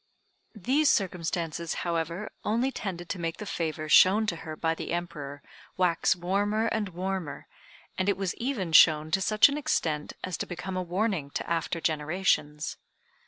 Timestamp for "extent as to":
9.59-10.47